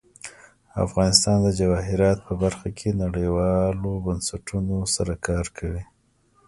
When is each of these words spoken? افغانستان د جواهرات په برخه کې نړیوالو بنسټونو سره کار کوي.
افغانستان 0.85 1.37
د 1.43 1.47
جواهرات 1.59 2.17
په 2.27 2.33
برخه 2.43 2.69
کې 2.77 2.89
نړیوالو 3.03 3.89
بنسټونو 4.05 4.77
سره 4.95 5.13
کار 5.27 5.45
کوي. 5.57 5.83